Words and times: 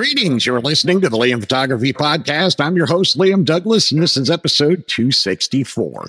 Greetings. 0.00 0.46
You're 0.46 0.62
listening 0.62 1.02
to 1.02 1.10
the 1.10 1.18
Liam 1.18 1.40
Photography 1.40 1.92
Podcast. 1.92 2.58
I'm 2.58 2.74
your 2.74 2.86
host, 2.86 3.18
Liam 3.18 3.44
Douglas, 3.44 3.92
and 3.92 4.02
this 4.02 4.16
is 4.16 4.30
episode 4.30 4.88
264. 4.88 6.06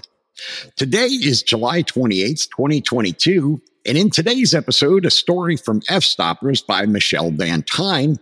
Today 0.78 1.08
is 1.08 1.44
July 1.44 1.84
28th, 1.84 2.48
2022. 2.52 3.62
And 3.86 3.98
in 3.98 4.10
today's 4.10 4.56
episode, 4.56 5.06
a 5.06 5.12
story 5.12 5.58
from 5.58 5.82
Fstoppers 5.82 6.66
by 6.66 6.86
Michelle 6.86 7.32
Van 7.32 7.64
Tyne 7.64 8.18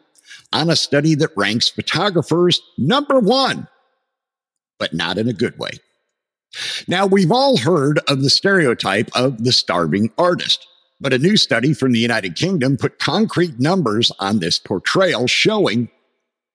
on 0.53 0.71
a 0.71 0.75
study 0.75 1.13
that 1.13 1.37
ranks 1.37 1.69
photographers 1.69 2.59
number 2.79 3.19
one, 3.19 3.67
but 4.79 4.95
not 4.95 5.19
in 5.19 5.29
a 5.29 5.33
good 5.33 5.59
way. 5.59 5.73
Now, 6.87 7.05
we've 7.05 7.31
all 7.31 7.57
heard 7.57 7.99
of 8.07 8.23
the 8.23 8.31
stereotype 8.31 9.11
of 9.13 9.43
the 9.43 9.51
starving 9.51 10.11
artist. 10.17 10.65
But 11.01 11.13
a 11.13 11.17
new 11.17 11.37
study 11.37 11.73
from 11.73 11.93
the 11.93 11.99
United 11.99 12.35
Kingdom 12.35 12.75
put 12.75 12.99
concrete 12.99 13.59
numbers 13.59 14.11
on 14.19 14.39
this 14.39 14.59
portrayal, 14.59 15.27
showing 15.27 15.89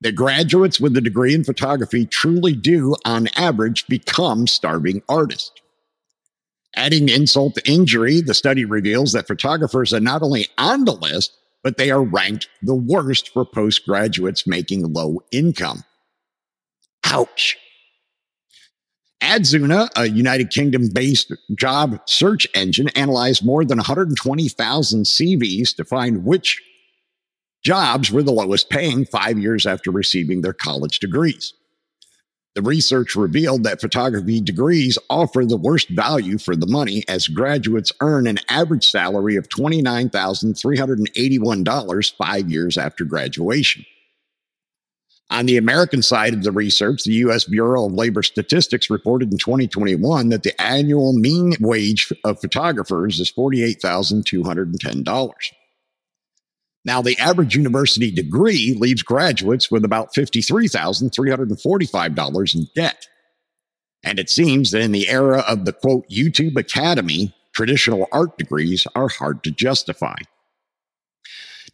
that 0.02 0.14
graduates 0.14 0.78
with 0.78 0.96
a 0.96 1.00
degree 1.00 1.34
in 1.34 1.44
photography 1.44 2.04
truly 2.04 2.52
do, 2.52 2.94
on 3.06 3.28
average, 3.36 3.86
become 3.86 4.46
starving 4.46 5.02
artists. 5.08 5.52
Adding 6.76 7.08
insult 7.08 7.54
to 7.54 7.70
injury, 7.70 8.20
the 8.20 8.34
study 8.34 8.64
reveals 8.64 9.12
that 9.12 9.26
photographers 9.26 9.94
are 9.94 10.00
not 10.00 10.22
only 10.22 10.48
on 10.58 10.84
the 10.84 10.92
list, 10.92 11.32
but 11.62 11.78
they 11.78 11.90
are 11.90 12.02
ranked 12.02 12.48
the 12.62 12.74
worst 12.74 13.30
for 13.30 13.46
postgraduates 13.46 14.46
making 14.46 14.92
low 14.92 15.20
income. 15.30 15.84
Ouch. 17.06 17.56
Adzuna, 19.24 19.88
a 19.96 20.06
United 20.06 20.50
Kingdom 20.50 20.88
based 20.92 21.32
job 21.54 21.98
search 22.06 22.46
engine, 22.54 22.90
analyzed 22.90 23.42
more 23.44 23.64
than 23.64 23.78
120,000 23.78 25.04
CVs 25.04 25.74
to 25.76 25.84
find 25.84 26.24
which 26.24 26.62
jobs 27.62 28.12
were 28.12 28.22
the 28.22 28.30
lowest 28.30 28.68
paying 28.68 29.06
five 29.06 29.38
years 29.38 29.66
after 29.66 29.90
receiving 29.90 30.42
their 30.42 30.52
college 30.52 30.98
degrees. 30.98 31.54
The 32.54 32.60
research 32.60 33.16
revealed 33.16 33.64
that 33.64 33.80
photography 33.80 34.42
degrees 34.42 34.98
offer 35.08 35.44
the 35.44 35.56
worst 35.56 35.88
value 35.88 36.38
for 36.38 36.54
the 36.54 36.68
money 36.68 37.02
as 37.08 37.26
graduates 37.26 37.92
earn 38.00 38.26
an 38.26 38.38
average 38.48 38.88
salary 38.88 39.36
of 39.36 39.48
$29,381 39.48 42.16
five 42.16 42.50
years 42.50 42.76
after 42.78 43.04
graduation. 43.04 43.84
On 45.30 45.46
the 45.46 45.56
American 45.56 46.02
side 46.02 46.34
of 46.34 46.42
the 46.42 46.52
research, 46.52 47.04
the 47.04 47.14
U.S. 47.14 47.44
Bureau 47.44 47.86
of 47.86 47.94
Labor 47.94 48.22
Statistics 48.22 48.90
reported 48.90 49.32
in 49.32 49.38
2021 49.38 50.28
that 50.28 50.42
the 50.42 50.60
annual 50.60 51.14
mean 51.14 51.54
wage 51.60 52.12
of 52.24 52.38
photographers 52.40 53.18
is 53.18 53.32
$48,210. 53.32 55.32
Now, 56.84 57.00
the 57.00 57.18
average 57.18 57.56
university 57.56 58.10
degree 58.10 58.76
leaves 58.78 59.02
graduates 59.02 59.70
with 59.70 59.82
about 59.84 60.12
$53,345 60.14 62.54
in 62.54 62.66
debt. 62.74 63.06
And 64.02 64.18
it 64.18 64.28
seems 64.28 64.70
that 64.70 64.82
in 64.82 64.92
the 64.92 65.08
era 65.08 65.42
of 65.48 65.64
the 65.64 65.72
quote 65.72 66.06
YouTube 66.10 66.58
Academy, 66.58 67.34
traditional 67.54 68.06
art 68.12 68.36
degrees 68.36 68.86
are 68.94 69.08
hard 69.08 69.42
to 69.44 69.50
justify. 69.50 70.16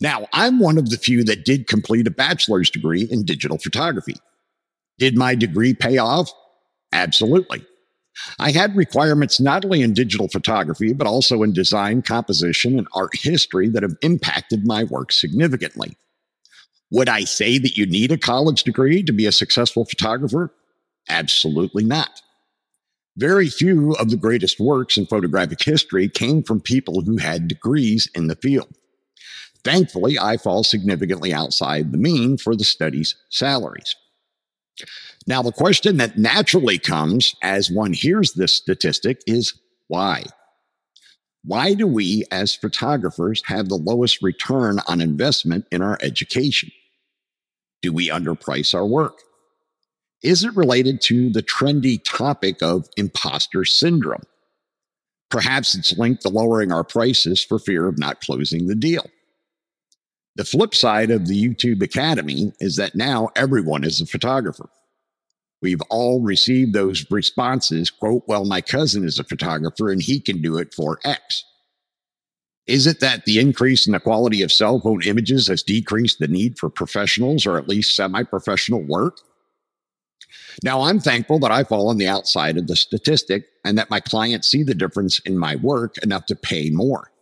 Now, 0.00 0.26
I'm 0.32 0.58
one 0.58 0.78
of 0.78 0.88
the 0.90 0.96
few 0.96 1.24
that 1.24 1.44
did 1.44 1.66
complete 1.66 2.06
a 2.06 2.10
bachelor's 2.10 2.70
degree 2.70 3.06
in 3.10 3.24
digital 3.24 3.58
photography. 3.58 4.16
Did 4.98 5.16
my 5.16 5.34
degree 5.34 5.74
pay 5.74 5.98
off? 5.98 6.32
Absolutely. 6.92 7.64
I 8.38 8.50
had 8.50 8.76
requirements 8.76 9.40
not 9.40 9.64
only 9.64 9.82
in 9.82 9.94
digital 9.94 10.28
photography, 10.28 10.92
but 10.92 11.06
also 11.06 11.42
in 11.42 11.52
design, 11.52 12.02
composition, 12.02 12.78
and 12.78 12.88
art 12.94 13.14
history 13.14 13.68
that 13.68 13.82
have 13.82 13.96
impacted 14.02 14.66
my 14.66 14.84
work 14.84 15.12
significantly. 15.12 15.96
Would 16.90 17.08
I 17.08 17.24
say 17.24 17.58
that 17.58 17.76
you 17.76 17.86
need 17.86 18.10
a 18.10 18.18
college 18.18 18.64
degree 18.64 19.02
to 19.04 19.12
be 19.12 19.26
a 19.26 19.32
successful 19.32 19.84
photographer? 19.84 20.52
Absolutely 21.08 21.84
not. 21.84 22.20
Very 23.16 23.48
few 23.48 23.92
of 23.94 24.10
the 24.10 24.16
greatest 24.16 24.58
works 24.58 24.96
in 24.96 25.06
photographic 25.06 25.62
history 25.62 26.08
came 26.08 26.42
from 26.42 26.60
people 26.60 27.02
who 27.02 27.16
had 27.16 27.48
degrees 27.48 28.08
in 28.14 28.26
the 28.26 28.36
field. 28.36 28.68
Thankfully, 29.64 30.18
I 30.18 30.36
fall 30.36 30.64
significantly 30.64 31.32
outside 31.32 31.92
the 31.92 31.98
mean 31.98 32.38
for 32.38 32.56
the 32.56 32.64
study's 32.64 33.14
salaries. 33.28 33.94
Now, 35.26 35.42
the 35.42 35.52
question 35.52 35.98
that 35.98 36.16
naturally 36.16 36.78
comes 36.78 37.34
as 37.42 37.70
one 37.70 37.92
hears 37.92 38.32
this 38.32 38.52
statistic 38.52 39.22
is 39.26 39.54
why? 39.88 40.24
Why 41.44 41.74
do 41.74 41.86
we, 41.86 42.24
as 42.30 42.54
photographers, 42.54 43.42
have 43.46 43.68
the 43.68 43.76
lowest 43.76 44.22
return 44.22 44.80
on 44.86 45.00
investment 45.00 45.66
in 45.70 45.82
our 45.82 45.98
education? 46.02 46.70
Do 47.82 47.92
we 47.92 48.08
underprice 48.08 48.74
our 48.74 48.86
work? 48.86 49.20
Is 50.22 50.44
it 50.44 50.54
related 50.54 51.00
to 51.02 51.30
the 51.30 51.42
trendy 51.42 51.98
topic 52.04 52.62
of 52.62 52.88
imposter 52.96 53.64
syndrome? 53.64 54.24
Perhaps 55.30 55.74
it's 55.74 55.96
linked 55.96 56.22
to 56.22 56.28
lowering 56.28 56.72
our 56.72 56.84
prices 56.84 57.42
for 57.42 57.58
fear 57.58 57.86
of 57.86 57.98
not 57.98 58.20
closing 58.20 58.66
the 58.66 58.74
deal. 58.74 59.06
The 60.40 60.46
flip 60.46 60.74
side 60.74 61.10
of 61.10 61.26
the 61.26 61.38
YouTube 61.38 61.82
Academy 61.82 62.50
is 62.60 62.76
that 62.76 62.94
now 62.94 63.28
everyone 63.36 63.84
is 63.84 64.00
a 64.00 64.06
photographer. 64.06 64.70
We've 65.60 65.82
all 65.90 66.22
received 66.22 66.72
those 66.72 67.04
responses, 67.10 67.90
quote, 67.90 68.22
well, 68.26 68.46
my 68.46 68.62
cousin 68.62 69.04
is 69.04 69.18
a 69.18 69.24
photographer 69.24 69.90
and 69.90 70.00
he 70.00 70.18
can 70.18 70.40
do 70.40 70.56
it 70.56 70.72
for 70.72 70.98
X. 71.04 71.44
Is 72.66 72.86
it 72.86 73.00
that 73.00 73.26
the 73.26 73.38
increase 73.38 73.86
in 73.86 73.92
the 73.92 74.00
quality 74.00 74.40
of 74.40 74.50
cell 74.50 74.80
phone 74.80 75.02
images 75.02 75.48
has 75.48 75.62
decreased 75.62 76.20
the 76.20 76.26
need 76.26 76.58
for 76.58 76.70
professionals 76.70 77.44
or 77.44 77.58
at 77.58 77.68
least 77.68 77.94
semi 77.94 78.22
professional 78.22 78.80
work? 78.80 79.18
Now, 80.64 80.80
I'm 80.80 81.00
thankful 81.00 81.38
that 81.40 81.52
I 81.52 81.64
fall 81.64 81.90
on 81.90 81.98
the 81.98 82.08
outside 82.08 82.56
of 82.56 82.66
the 82.66 82.76
statistic 82.76 83.44
and 83.66 83.76
that 83.76 83.90
my 83.90 84.00
clients 84.00 84.48
see 84.48 84.62
the 84.62 84.74
difference 84.74 85.18
in 85.18 85.36
my 85.36 85.56
work 85.56 85.98
enough 85.98 86.24
to 86.26 86.34
pay 86.34 86.70
more. 86.70 87.12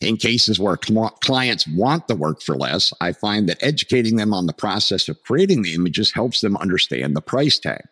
In 0.00 0.16
cases 0.16 0.60
where 0.60 0.76
clients 0.76 1.66
want 1.66 2.06
the 2.06 2.14
work 2.14 2.40
for 2.40 2.56
less, 2.56 2.92
I 3.00 3.12
find 3.12 3.48
that 3.48 3.62
educating 3.62 4.16
them 4.16 4.32
on 4.32 4.46
the 4.46 4.52
process 4.52 5.08
of 5.08 5.22
creating 5.24 5.62
the 5.62 5.74
images 5.74 6.12
helps 6.12 6.40
them 6.40 6.56
understand 6.56 7.16
the 7.16 7.20
price 7.20 7.58
tag. 7.58 7.82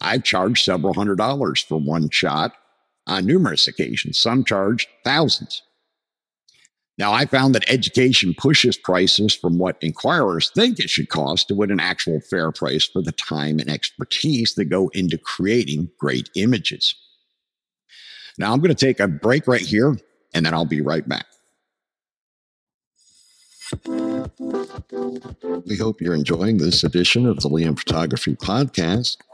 I've 0.00 0.22
charged 0.22 0.64
several 0.64 0.94
hundred 0.94 1.18
dollars 1.18 1.60
for 1.60 1.80
one 1.80 2.10
shot 2.10 2.54
on 3.06 3.26
numerous 3.26 3.66
occasions. 3.66 4.18
Some 4.18 4.44
charge 4.44 4.88
thousands. 5.04 5.62
Now, 6.96 7.12
I 7.12 7.24
found 7.24 7.54
that 7.54 7.68
education 7.68 8.34
pushes 8.36 8.76
prices 8.76 9.34
from 9.34 9.58
what 9.58 9.78
inquirers 9.80 10.50
think 10.50 10.78
it 10.78 10.90
should 10.90 11.08
cost 11.08 11.48
to 11.48 11.54
what 11.54 11.70
an 11.70 11.80
actual 11.80 12.20
fair 12.20 12.52
price 12.52 12.84
for 12.84 13.00
the 13.00 13.12
time 13.12 13.58
and 13.58 13.70
expertise 13.70 14.54
that 14.54 14.66
go 14.66 14.88
into 14.88 15.16
creating 15.16 15.90
great 15.98 16.28
images. 16.36 16.94
Now, 18.38 18.52
I'm 18.52 18.60
going 18.60 18.74
to 18.74 18.86
take 18.86 19.00
a 19.00 19.08
break 19.08 19.46
right 19.46 19.62
here 19.62 19.96
and 20.34 20.44
then 20.44 20.54
I'll 20.54 20.64
be 20.64 20.80
right 20.80 21.08
back. 21.08 21.26
We 25.66 25.76
hope 25.76 26.00
you're 26.00 26.14
enjoying 26.14 26.58
this 26.58 26.82
edition 26.82 27.26
of 27.26 27.40
the 27.40 27.48
Liam 27.48 27.78
Photography 27.78 28.34
Podcast. 28.34 29.16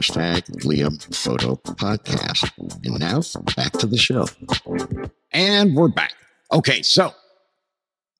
Liam 0.00 1.14
Photo 1.14 1.56
Podcast. 1.56 2.50
And 2.84 2.98
now 2.98 3.22
back 3.56 3.72
to 3.72 3.86
the 3.86 3.98
show. 3.98 4.26
And 5.32 5.74
we're 5.74 5.88
back. 5.88 6.14
Okay, 6.52 6.82
so 6.82 7.14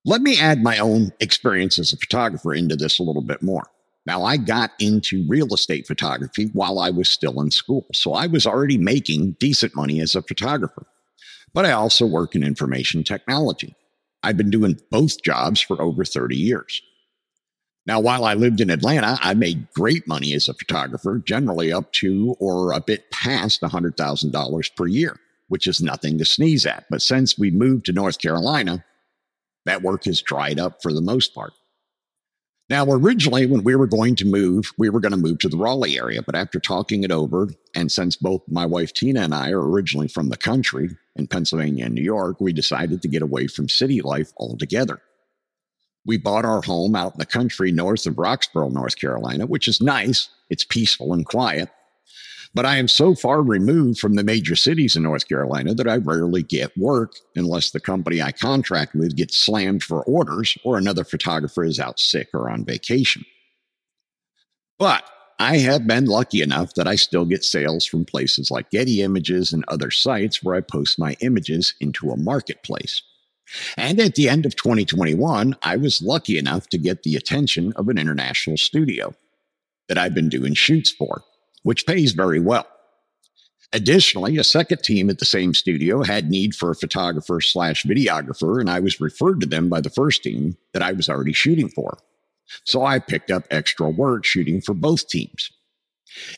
let 0.04 0.20
me 0.20 0.38
add 0.38 0.62
my 0.62 0.78
own 0.78 1.12
experience 1.20 1.78
as 1.78 1.92
a 1.92 1.96
photographer 1.96 2.52
into 2.54 2.76
this 2.76 2.98
a 2.98 3.02
little 3.02 3.22
bit 3.22 3.42
more. 3.42 3.64
Now, 4.04 4.24
I 4.24 4.36
got 4.36 4.72
into 4.80 5.24
real 5.28 5.54
estate 5.54 5.86
photography 5.86 6.50
while 6.52 6.80
I 6.80 6.90
was 6.90 7.08
still 7.08 7.40
in 7.40 7.52
school, 7.52 7.86
so 7.94 8.14
I 8.14 8.26
was 8.26 8.46
already 8.46 8.76
making 8.76 9.36
decent 9.38 9.76
money 9.76 10.00
as 10.00 10.16
a 10.16 10.22
photographer. 10.22 10.86
But 11.54 11.66
I 11.66 11.72
also 11.72 12.04
work 12.04 12.34
in 12.34 12.42
information 12.42 13.04
technology. 13.04 13.76
I've 14.24 14.36
been 14.36 14.50
doing 14.50 14.80
both 14.90 15.22
jobs 15.22 15.60
for 15.60 15.80
over 15.80 16.04
30 16.04 16.36
years. 16.36 16.82
Now, 17.84 17.98
while 17.98 18.24
I 18.24 18.34
lived 18.34 18.60
in 18.60 18.70
Atlanta, 18.70 19.18
I 19.20 19.34
made 19.34 19.72
great 19.72 20.06
money 20.06 20.34
as 20.34 20.48
a 20.48 20.54
photographer, 20.54 21.18
generally 21.18 21.72
up 21.72 21.92
to 21.94 22.36
or 22.38 22.72
a 22.72 22.80
bit 22.80 23.10
past 23.10 23.60
$100,000 23.60 24.76
per 24.76 24.86
year, 24.86 25.18
which 25.48 25.66
is 25.66 25.82
nothing 25.82 26.16
to 26.18 26.24
sneeze 26.24 26.64
at. 26.64 26.84
But 26.90 27.02
since 27.02 27.36
we 27.36 27.50
moved 27.50 27.86
to 27.86 27.92
North 27.92 28.20
Carolina, 28.20 28.84
that 29.64 29.82
work 29.82 30.04
has 30.04 30.22
dried 30.22 30.60
up 30.60 30.80
for 30.80 30.92
the 30.92 31.00
most 31.00 31.34
part. 31.34 31.52
Now, 32.70 32.86
originally, 32.88 33.46
when 33.46 33.64
we 33.64 33.74
were 33.74 33.88
going 33.88 34.14
to 34.16 34.24
move, 34.24 34.72
we 34.78 34.88
were 34.88 35.00
going 35.00 35.12
to 35.12 35.18
move 35.18 35.40
to 35.40 35.48
the 35.48 35.56
Raleigh 35.56 35.98
area. 35.98 36.22
But 36.22 36.36
after 36.36 36.60
talking 36.60 37.02
it 37.02 37.10
over, 37.10 37.48
and 37.74 37.90
since 37.90 38.14
both 38.16 38.42
my 38.48 38.64
wife 38.64 38.92
Tina 38.92 39.22
and 39.22 39.34
I 39.34 39.50
are 39.50 39.60
originally 39.60 40.08
from 40.08 40.28
the 40.28 40.36
country 40.36 40.88
in 41.16 41.26
Pennsylvania 41.26 41.86
and 41.86 41.94
New 41.94 42.02
York, 42.02 42.40
we 42.40 42.52
decided 42.52 43.02
to 43.02 43.08
get 43.08 43.22
away 43.22 43.48
from 43.48 43.68
city 43.68 44.00
life 44.00 44.32
altogether 44.38 45.02
we 46.04 46.16
bought 46.16 46.44
our 46.44 46.62
home 46.62 46.96
out 46.96 47.14
in 47.14 47.18
the 47.18 47.26
country 47.26 47.70
north 47.70 48.06
of 48.06 48.14
Roxboro, 48.14 48.72
North 48.72 48.96
Carolina, 48.96 49.46
which 49.46 49.68
is 49.68 49.80
nice. 49.80 50.28
It's 50.50 50.64
peaceful 50.64 51.12
and 51.12 51.24
quiet. 51.24 51.68
But 52.54 52.66
I 52.66 52.76
am 52.76 52.88
so 52.88 53.14
far 53.14 53.40
removed 53.40 53.98
from 53.98 54.14
the 54.14 54.24
major 54.24 54.56
cities 54.56 54.94
in 54.94 55.04
North 55.04 55.26
Carolina 55.26 55.74
that 55.74 55.88
I 55.88 55.96
rarely 55.96 56.42
get 56.42 56.76
work 56.76 57.14
unless 57.34 57.70
the 57.70 57.80
company 57.80 58.20
I 58.20 58.32
contract 58.32 58.94
with 58.94 59.16
gets 59.16 59.36
slammed 59.36 59.82
for 59.82 60.04
orders 60.04 60.58
or 60.62 60.76
another 60.76 61.04
photographer 61.04 61.64
is 61.64 61.80
out 61.80 61.98
sick 61.98 62.28
or 62.34 62.50
on 62.50 62.64
vacation. 62.64 63.24
But 64.78 65.08
I 65.38 65.58
have 65.58 65.86
been 65.86 66.04
lucky 66.04 66.42
enough 66.42 66.74
that 66.74 66.86
I 66.86 66.96
still 66.96 67.24
get 67.24 67.42
sales 67.42 67.86
from 67.86 68.04
places 68.04 68.50
like 68.50 68.70
Getty 68.70 69.00
Images 69.00 69.52
and 69.52 69.64
other 69.68 69.90
sites 69.90 70.42
where 70.42 70.54
I 70.54 70.60
post 70.60 70.98
my 70.98 71.16
images 71.20 71.74
into 71.80 72.10
a 72.10 72.16
marketplace. 72.18 73.02
And 73.76 74.00
at 74.00 74.14
the 74.14 74.28
end 74.28 74.46
of 74.46 74.56
2021, 74.56 75.56
I 75.62 75.76
was 75.76 76.02
lucky 76.02 76.38
enough 76.38 76.68
to 76.68 76.78
get 76.78 77.02
the 77.02 77.16
attention 77.16 77.72
of 77.76 77.88
an 77.88 77.98
international 77.98 78.56
studio 78.56 79.14
that 79.88 79.98
I've 79.98 80.14
been 80.14 80.28
doing 80.28 80.54
shoots 80.54 80.90
for, 80.90 81.22
which 81.62 81.86
pays 81.86 82.12
very 82.12 82.40
well. 82.40 82.66
Additionally, 83.74 84.36
a 84.36 84.44
second 84.44 84.82
team 84.82 85.08
at 85.08 85.18
the 85.18 85.24
same 85.24 85.54
studio 85.54 86.02
had 86.02 86.30
need 86.30 86.54
for 86.54 86.70
a 86.70 86.76
photographer 86.76 87.40
slash 87.40 87.84
videographer, 87.84 88.60
and 88.60 88.68
I 88.68 88.80
was 88.80 89.00
referred 89.00 89.40
to 89.40 89.46
them 89.46 89.70
by 89.70 89.80
the 89.80 89.90
first 89.90 90.22
team 90.22 90.56
that 90.72 90.82
I 90.82 90.92
was 90.92 91.08
already 91.08 91.32
shooting 91.32 91.70
for. 91.70 91.98
So 92.64 92.84
I 92.84 92.98
picked 92.98 93.30
up 93.30 93.44
extra 93.50 93.88
work 93.88 94.24
shooting 94.24 94.60
for 94.60 94.74
both 94.74 95.08
teams. 95.08 95.50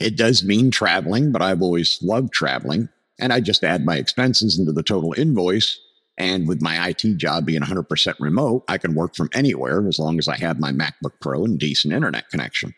It 0.01 0.17
does 0.17 0.45
mean 0.45 0.71
traveling, 0.71 1.33
but 1.33 1.43
I've 1.43 1.63
always 1.63 1.99
loved 2.03 2.33
traveling, 2.33 2.89
and 3.19 3.33
I 3.33 3.41
just 3.41 3.65
add 3.65 3.85
my 3.85 3.97
expenses 3.97 4.57
into 4.57 4.71
the 4.71 4.85
total 4.85 5.13
invoice 5.15 5.81
and 6.17 6.47
with 6.47 6.63
my 6.63 6.89
IT 6.89 7.17
job 7.17 7.47
being 7.47 7.61
100% 7.61 8.15
remote, 8.21 8.65
I 8.69 8.79
can 8.79 8.95
work 8.95 9.17
from 9.17 9.31
anywhere 9.33 9.87
as 9.89 9.99
long 9.99 10.19
as 10.19 10.29
I 10.29 10.37
have 10.37 10.61
my 10.61 10.71
MacBook 10.71 11.21
Pro 11.21 11.45
and 11.45 11.59
decent 11.59 11.93
internet 11.93 12.29
connection. 12.31 12.75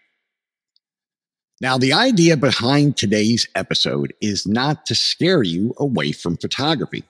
Now, 1.61 1.79
the 1.79 1.93
idea 1.93 2.37
behind 2.37 2.97
today's 2.97 3.49
episode 3.55 4.15
is 4.21 4.47
not 4.47 4.87
to 4.87 4.95
scare 4.95 5.43
you 5.43 5.75
away 5.79 6.13
from 6.13 6.37
photography, 6.37 7.03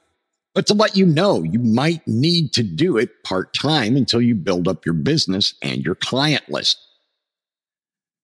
but 0.55 0.67
to 0.69 0.75
let 0.75 0.96
you 0.96 1.05
know 1.05 1.43
you 1.43 1.58
might 1.58 2.06
need 2.06 2.52
to 2.55 2.62
do 2.62 2.96
it 2.96 3.25
part 3.25 3.55
time 3.55 3.96
until 3.96 4.20
you 4.20 4.34
build 4.34 4.69
up 4.69 4.87
your 4.87 4.94
business 4.94 5.55
and 5.62 5.84
your 5.84 5.96
client 5.96 6.49
list. 6.49 6.79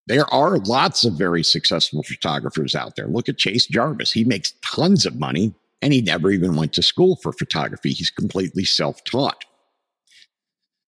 There 0.06 0.32
are 0.32 0.58
lots 0.58 1.04
of 1.04 1.14
very 1.14 1.44
successful 1.44 2.02
photographers 2.02 2.74
out 2.74 2.96
there. 2.96 3.06
Look 3.06 3.28
at 3.28 3.38
Chase 3.38 3.66
Jarvis. 3.66 4.12
He 4.12 4.24
makes 4.24 4.54
tons 4.62 5.06
of 5.06 5.18
money 5.18 5.54
and 5.82 5.92
he 5.92 6.00
never 6.00 6.30
even 6.30 6.56
went 6.56 6.72
to 6.74 6.82
school 6.82 7.16
for 7.16 7.32
photography. 7.32 7.92
He's 7.92 8.10
completely 8.10 8.64
self 8.64 9.02
taught. 9.04 9.44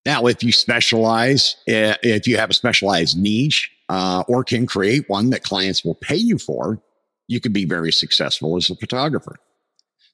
Now, 0.06 0.26
if 0.26 0.42
you 0.42 0.52
specialize, 0.52 1.56
eh, 1.66 1.96
if 2.02 2.26
you 2.28 2.36
have 2.36 2.50
a 2.50 2.54
specialized 2.54 3.18
niche 3.18 3.70
uh, 3.88 4.22
or 4.28 4.44
can 4.44 4.66
create 4.66 5.08
one 5.08 5.30
that 5.30 5.42
clients 5.42 5.84
will 5.84 5.94
pay 5.94 6.16
you 6.16 6.38
for, 6.38 6.80
you 7.26 7.40
can 7.40 7.52
be 7.52 7.64
very 7.64 7.90
successful 7.90 8.56
as 8.56 8.70
a 8.70 8.76
photographer. 8.76 9.36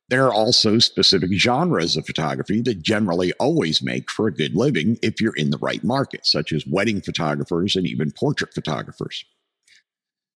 There 0.09 0.27
are 0.27 0.33
also 0.33 0.79
specific 0.79 1.31
genres 1.33 1.97
of 1.97 2.07
photography 2.07 2.63
that 2.63 2.83
generally 2.83 3.33
always 3.35 3.83
make 3.83 4.11
for 4.11 4.27
a 4.27 4.35
good 4.35 4.57
living 4.57 4.99
if 5.03 5.21
you're 5.21 5.37
in 5.37 5.51
the 5.51 5.59
right 5.59 5.83
market, 5.85 6.27
such 6.27 6.53
as 6.53 6.67
wedding 6.67 7.01
photographers 7.01 7.77
and 7.77 7.87
even 7.87 8.11
portrait 8.13 8.55
photographers. 8.55 9.25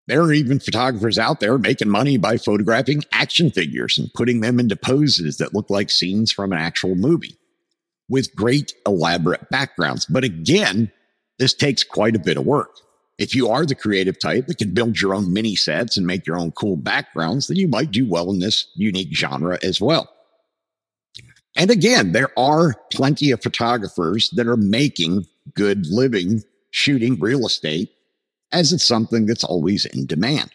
There 0.06 0.22
are 0.22 0.32
even 0.32 0.60
photographers 0.60 1.18
out 1.18 1.40
there 1.40 1.56
making 1.56 1.88
money 1.88 2.18
by 2.18 2.36
photographing 2.36 3.02
action 3.12 3.50
figures 3.50 3.98
and 3.98 4.12
putting 4.12 4.40
them 4.40 4.60
into 4.60 4.76
poses 4.76 5.38
that 5.38 5.54
look 5.54 5.70
like 5.70 5.90
scenes 5.90 6.30
from 6.30 6.52
an 6.52 6.58
actual 6.58 6.94
movie 6.94 7.38
with 8.08 8.34
great 8.36 8.74
elaborate 8.86 9.48
backgrounds. 9.48 10.04
But 10.04 10.24
again, 10.24 10.92
this 11.38 11.54
takes 11.54 11.82
quite 11.82 12.14
a 12.14 12.20
bit 12.20 12.36
of 12.36 12.44
work. 12.44 12.70
If 13.16 13.34
you 13.34 13.48
are 13.48 13.64
the 13.64 13.74
creative 13.74 14.18
type 14.18 14.46
that 14.48 14.58
can 14.58 14.74
build 14.74 15.00
your 15.00 15.14
own 15.14 15.32
mini 15.32 15.56
sets 15.56 15.96
and 15.96 16.06
make 16.06 16.26
your 16.26 16.38
own 16.38 16.50
cool 16.52 16.76
backgrounds, 16.76 17.46
then 17.46 17.56
you 17.56 17.68
might 17.68 17.90
do 17.90 18.06
well 18.06 18.30
in 18.30 18.40
this 18.40 18.66
unique 18.74 19.14
genre 19.14 19.58
as 19.62 19.80
well. 19.80 20.10
And 21.56 21.70
again, 21.70 22.12
there 22.12 22.36
are 22.36 22.74
plenty 22.90 23.30
of 23.30 23.42
photographers 23.42 24.30
that 24.30 24.48
are 24.48 24.56
making 24.56 25.26
good 25.54 25.86
living 25.86 26.42
shooting 26.72 27.18
real 27.20 27.46
estate 27.46 27.93
as 28.52 28.72
it's 28.72 28.84
something 28.84 29.26
that's 29.26 29.44
always 29.44 29.84
in 29.84 30.06
demand. 30.06 30.50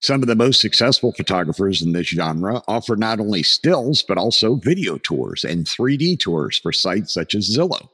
Some 0.00 0.20
of 0.20 0.28
the 0.28 0.36
most 0.36 0.60
successful 0.60 1.12
photographers 1.12 1.80
in 1.80 1.92
this 1.92 2.08
genre 2.08 2.62
offer 2.68 2.94
not 2.94 3.20
only 3.20 3.42
stills, 3.42 4.02
but 4.02 4.18
also 4.18 4.56
video 4.56 4.98
tours 4.98 5.44
and 5.44 5.64
3D 5.64 6.20
tours 6.20 6.58
for 6.58 6.72
sites 6.72 7.14
such 7.14 7.34
as 7.34 7.48
Zillow. 7.48 7.88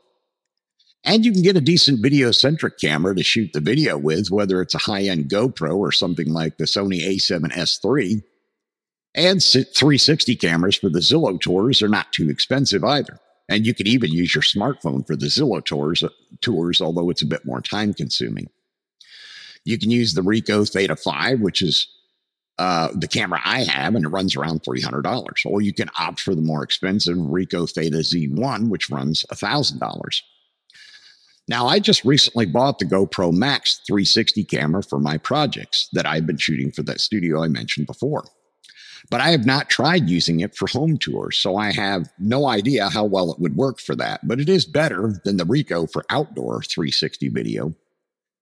And 1.04 1.24
you 1.24 1.32
can 1.32 1.42
get 1.42 1.56
a 1.56 1.60
decent 1.60 2.02
video 2.02 2.30
centric 2.30 2.78
camera 2.78 3.14
to 3.14 3.22
shoot 3.22 3.52
the 3.52 3.60
video 3.60 3.96
with, 3.96 4.30
whether 4.30 4.60
it's 4.60 4.74
a 4.74 4.78
high 4.78 5.04
end 5.04 5.30
GoPro 5.30 5.76
or 5.76 5.92
something 5.92 6.32
like 6.32 6.58
the 6.58 6.64
Sony 6.64 7.00
a7S 7.00 7.78
III. 7.84 8.22
And 9.14 9.42
360 9.42 10.36
cameras 10.36 10.76
for 10.76 10.88
the 10.88 10.98
Zillow 11.00 11.40
tours 11.40 11.82
are 11.82 11.88
not 11.88 12.12
too 12.12 12.28
expensive 12.28 12.84
either. 12.84 13.18
And 13.48 13.66
you 13.66 13.74
can 13.74 13.86
even 13.86 14.10
use 14.10 14.34
your 14.34 14.42
smartphone 14.42 15.06
for 15.06 15.16
the 15.16 15.26
Zillow 15.26 15.64
tours, 15.64 16.04
tours 16.40 16.80
although 16.80 17.10
it's 17.10 17.22
a 17.22 17.26
bit 17.26 17.44
more 17.44 17.60
time 17.60 17.94
consuming. 17.94 18.48
You 19.64 19.78
can 19.78 19.90
use 19.90 20.14
the 20.14 20.22
Ricoh 20.22 20.70
Theta 20.70 20.96
5, 20.96 21.40
which 21.40 21.62
is 21.62 21.86
uh, 22.58 22.88
the 22.94 23.08
camera 23.08 23.40
I 23.44 23.62
have, 23.62 23.94
and 23.94 24.04
it 24.04 24.08
runs 24.08 24.36
around 24.36 24.62
$300. 24.62 25.46
Or 25.46 25.62
you 25.62 25.72
can 25.72 25.90
opt 25.98 26.20
for 26.20 26.34
the 26.34 26.42
more 26.42 26.62
expensive 26.62 27.16
Ricoh 27.16 27.70
Theta 27.70 27.98
Z1, 27.98 28.68
which 28.68 28.90
runs 28.90 29.24
$1,000. 29.32 30.22
Now, 31.48 31.66
I 31.66 31.80
just 31.80 32.04
recently 32.04 32.46
bought 32.46 32.78
the 32.78 32.84
GoPro 32.84 33.32
Max 33.32 33.80
360 33.86 34.44
camera 34.44 34.82
for 34.82 34.98
my 34.98 35.18
projects 35.18 35.88
that 35.92 36.06
I've 36.06 36.26
been 36.26 36.36
shooting 36.36 36.70
for 36.70 36.82
that 36.84 37.00
studio 37.00 37.42
I 37.42 37.48
mentioned 37.48 37.86
before. 37.86 38.24
But 39.10 39.20
I 39.20 39.30
have 39.30 39.46
not 39.46 39.70
tried 39.70 40.08
using 40.08 40.40
it 40.40 40.54
for 40.54 40.68
home 40.68 40.98
tours, 40.98 41.38
so 41.38 41.56
I 41.56 41.72
have 41.72 42.08
no 42.18 42.46
idea 42.46 42.90
how 42.90 43.04
well 43.04 43.32
it 43.32 43.40
would 43.40 43.56
work 43.56 43.80
for 43.80 43.96
that. 43.96 44.20
But 44.28 44.38
it 44.38 44.48
is 44.48 44.66
better 44.66 45.14
than 45.24 45.38
the 45.38 45.46
Ricoh 45.46 45.90
for 45.90 46.04
outdoor 46.10 46.62
360 46.62 47.28
video 47.30 47.74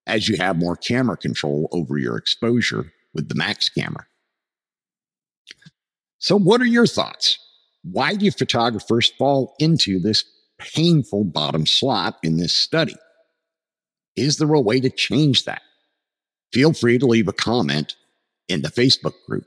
as 0.09 0.29
you 0.29 0.37
have 0.39 0.57
more 0.57 0.77
camera 0.77 1.17
control 1.17 1.69
over 1.73 1.99
your 1.99 2.17
exposure 2.17 2.93
with 3.15 3.29
the 3.29 3.35
max 3.35 3.69
camera. 3.69 4.07
So, 6.19 6.37
what 6.37 6.61
are 6.61 6.67
your 6.67 6.87
thoughts? 6.87 7.39
Why 7.83 8.15
do 8.15 8.31
photographers 8.31 9.09
fall 9.19 9.55
into 9.59 10.01
this 10.01 10.25
painful 10.59 11.25
bottom 11.25 11.65
slot 11.67 12.19
in 12.23 12.39
this 12.39 12.53
study? 12.53 12.97
Is 14.17 14.39
there 14.39 14.53
a 14.53 14.61
way 14.61 14.81
to 14.81 14.91
change 14.91 15.45
that? 15.45 15.63
Feel 16.53 16.73
free 16.73 16.99
to 16.99 17.07
leave 17.07 17.29
a 17.29 17.33
comment 17.33 17.95
in 18.49 18.63
the 18.63 18.69
Facebook 18.69 19.15
group. 19.29 19.47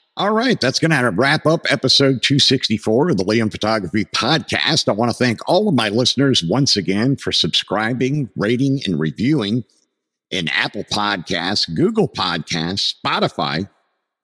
All 0.17 0.31
right, 0.31 0.59
that's 0.59 0.77
going 0.77 0.91
to 0.91 1.09
wrap 1.09 1.45
up 1.45 1.65
episode 1.71 2.21
264 2.21 3.11
of 3.11 3.17
the 3.17 3.23
Liam 3.23 3.49
Photography 3.49 4.03
Podcast. 4.03 4.89
I 4.89 4.91
want 4.91 5.09
to 5.09 5.15
thank 5.15 5.39
all 5.47 5.69
of 5.69 5.73
my 5.73 5.87
listeners 5.87 6.43
once 6.43 6.75
again 6.75 7.15
for 7.15 7.31
subscribing, 7.31 8.29
rating, 8.35 8.81
and 8.85 8.99
reviewing 8.99 9.63
in 10.29 10.49
Apple 10.49 10.83
Podcasts, 10.91 11.73
Google 11.73 12.09
Podcasts, 12.09 12.93
Spotify, 12.93 13.69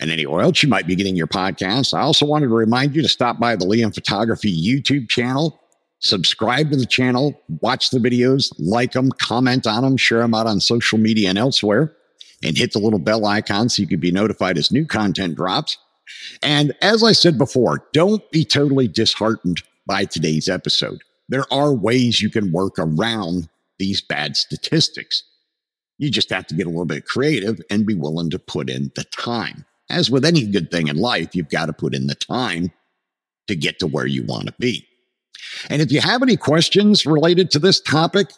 and 0.01 0.12
anywhere 0.12 0.41
else 0.41 0.62
you 0.62 0.67
might 0.67 0.88
be 0.88 0.96
getting 0.96 1.15
your 1.15 1.25
podcasts. 1.25 1.94
I 1.94 2.01
also 2.01 2.25
wanted 2.25 2.48
to 2.48 2.53
remind 2.53 2.94
you 2.94 3.01
to 3.01 3.08
stop 3.08 3.39
by 3.39 3.56
the 3.56 3.65
Liam 3.65 3.96
Photography 3.96 4.51
YouTube 4.51 5.08
channel, 5.08 5.58
subscribe 6.00 6.70
to 6.72 6.75
the 6.75 6.86
channel, 6.86 7.41
watch 7.62 7.91
the 7.91 8.00
videos, 8.00 8.53
like 8.60 8.91
them, 8.91 9.10
comment 9.13 9.65
on 9.65 9.84
them, 9.84 9.96
share 9.96 10.20
them 10.20 10.34
out 10.34 10.48
on 10.48 10.60
social 10.60 10.98
media 10.98 11.29
and 11.29 11.38
elsewhere 11.38 11.96
and 12.44 12.58
hit 12.58 12.74
the 12.74 12.79
little 12.79 13.00
bell 13.00 13.25
icon 13.25 13.70
so 13.70 13.82
you 13.82 13.88
can 13.88 14.00
be 14.00 14.12
notified 14.12 14.58
as 14.58 14.72
new 14.72 14.86
content 14.86 15.36
drops. 15.36 15.77
And 16.41 16.74
as 16.82 17.03
I 17.03 17.12
said 17.12 17.38
before, 17.38 17.86
don't 17.94 18.29
be 18.32 18.46
totally 18.46 18.88
disheartened 18.88 19.62
by 19.86 20.06
today's 20.06 20.48
episode. 20.48 21.01
There 21.29 21.46
are 21.51 21.74
ways 21.74 22.22
you 22.22 22.29
can 22.29 22.51
work 22.51 22.75
around 22.77 23.50
these 23.79 24.01
bad 24.01 24.38
statistics. 24.38 25.24
You 25.98 26.10
just 26.10 26.29
have 26.29 26.48
to 26.48 26.56
get 26.56 26.67
a 26.67 26.70
little 26.70 26.86
bit 26.86 27.06
creative 27.06 27.60
and 27.70 27.86
be 27.86 27.96
willing 27.96 28.29
to 28.29 28.39
put 28.39 28.70
in 28.70 28.91
the 28.96 29.03
time. 29.06 29.65
As 29.89 30.12
with 30.12 30.25
any 30.25 30.46
good 30.46 30.70
thing 30.70 30.88
in 30.88 30.98
life, 30.98 31.36
you've 31.36 31.50
got 31.50 31.67
to 31.67 31.74
put 31.74 31.96
in 31.96 32.08
the 32.08 32.15
time 32.15 32.72
to 33.48 33.56
get 33.56 33.79
to 33.79 33.88
where 33.88 34.06
you 34.06 34.24
want 34.24 34.48
to 34.48 34.53
be. 34.60 34.86
And 35.70 35.82
if 35.82 35.91
you 35.91 36.01
have 36.01 36.22
any 36.22 36.38
questions 36.38 37.06
related 37.06 37.51
to 37.51 37.60
this 37.60 37.79
topic, 37.79 38.32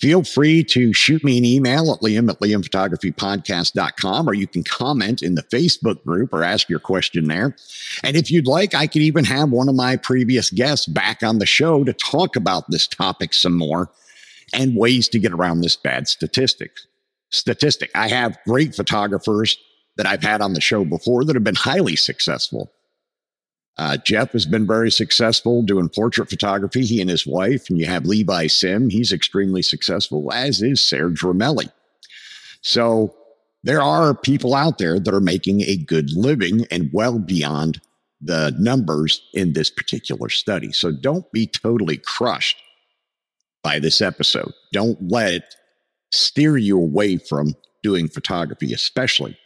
feel 0.00 0.24
free 0.24 0.64
to 0.64 0.92
shoot 0.92 1.22
me 1.22 1.38
an 1.38 1.44
email 1.44 1.92
at 1.92 2.00
liam 2.00 2.30
at 2.30 2.40
liamphotographypodcast.com 2.40 4.28
or 4.28 4.34
you 4.34 4.46
can 4.46 4.64
comment 4.64 5.22
in 5.22 5.34
the 5.34 5.42
Facebook 5.44 6.02
group 6.04 6.32
or 6.32 6.42
ask 6.42 6.68
your 6.68 6.80
question 6.80 7.28
there. 7.28 7.54
And 8.02 8.16
if 8.16 8.30
you'd 8.30 8.46
like, 8.46 8.74
I 8.74 8.86
could 8.86 9.02
even 9.02 9.24
have 9.24 9.50
one 9.50 9.68
of 9.68 9.74
my 9.74 9.96
previous 9.96 10.50
guests 10.50 10.86
back 10.86 11.22
on 11.22 11.38
the 11.38 11.46
show 11.46 11.84
to 11.84 11.92
talk 11.92 12.34
about 12.34 12.70
this 12.70 12.86
topic 12.86 13.34
some 13.34 13.56
more 13.56 13.90
and 14.52 14.76
ways 14.76 15.08
to 15.10 15.18
get 15.18 15.32
around 15.32 15.60
this 15.60 15.76
bad 15.76 16.08
statistic. 16.08 16.72
Statistic. 17.30 17.90
I 17.94 18.08
have 18.08 18.38
great 18.44 18.74
photographers 18.74 19.56
that 19.96 20.06
I've 20.06 20.22
had 20.22 20.40
on 20.40 20.54
the 20.54 20.60
show 20.60 20.84
before 20.84 21.24
that 21.24 21.36
have 21.36 21.44
been 21.44 21.54
highly 21.54 21.94
successful. 21.94 22.72
Uh, 23.78 23.96
Jeff 23.96 24.32
has 24.32 24.44
been 24.44 24.66
very 24.66 24.90
successful 24.90 25.62
doing 25.62 25.88
portrait 25.88 26.28
photography, 26.28 26.84
he 26.84 27.00
and 27.00 27.08
his 27.08 27.26
wife. 27.26 27.70
And 27.70 27.78
you 27.78 27.86
have 27.86 28.04
Levi 28.04 28.46
Sim, 28.46 28.90
he's 28.90 29.12
extremely 29.12 29.62
successful, 29.62 30.32
as 30.32 30.60
is 30.60 30.80
Serge 30.80 31.20
Ramelli. 31.20 31.70
So 32.60 33.14
there 33.62 33.80
are 33.80 34.14
people 34.14 34.54
out 34.54 34.78
there 34.78 35.00
that 35.00 35.14
are 35.14 35.20
making 35.20 35.62
a 35.62 35.76
good 35.76 36.10
living 36.12 36.66
and 36.70 36.90
well 36.92 37.18
beyond 37.18 37.80
the 38.20 38.54
numbers 38.58 39.22
in 39.32 39.54
this 39.54 39.70
particular 39.70 40.28
study. 40.28 40.72
So 40.72 40.92
don't 40.92 41.30
be 41.32 41.46
totally 41.46 41.96
crushed 41.96 42.58
by 43.62 43.78
this 43.78 44.00
episode. 44.00 44.52
Don't 44.72 44.98
let 45.10 45.32
it 45.32 45.54
steer 46.12 46.56
you 46.56 46.78
away 46.78 47.16
from 47.16 47.54
doing 47.82 48.08
photography, 48.08 48.72
especially 48.72 49.38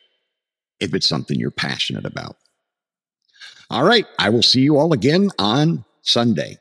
if 0.81 0.95
it's 0.95 1.09
something 1.09 1.39
you're 1.39 1.51
passionate 1.51 2.05
about. 2.05 2.37
All 3.75 3.83
right. 3.83 4.07
I 4.21 4.31
will 4.31 4.45
see 4.45 4.61
you 4.61 4.79
all 4.79 4.93
again 4.93 5.31
on 5.37 5.85
Sunday. 6.03 6.59